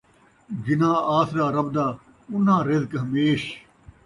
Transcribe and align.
جنہاں 0.63 0.97
آسرا 1.17 1.45
رب 1.55 1.67
دا، 1.75 1.85
اُنہاں 2.31 2.61
رزق 2.69 2.91
ہمیش 3.03 3.43